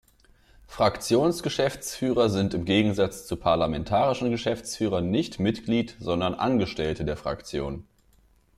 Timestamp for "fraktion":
7.17-7.83